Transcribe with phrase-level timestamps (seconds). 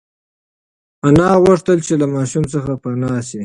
[1.07, 3.39] انا غوښتل چې له ماشوم څخه پنا شي.